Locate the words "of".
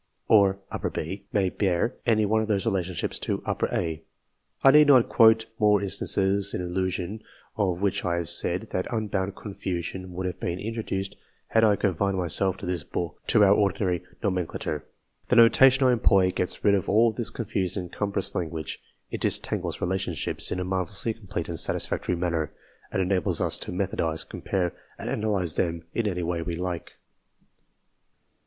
2.41-2.47, 7.55-7.83, 16.73-16.89